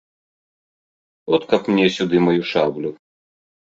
От, 1.37 1.41
каб 1.53 1.61
мне 1.75 1.85
сюды 1.99 2.17
маю 2.29 2.41
шаблю! 2.53 2.89